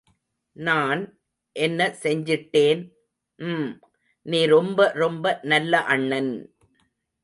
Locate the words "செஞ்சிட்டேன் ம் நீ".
2.01-4.41